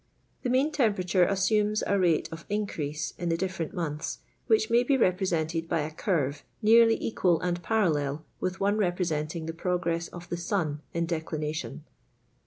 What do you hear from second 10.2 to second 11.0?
the sun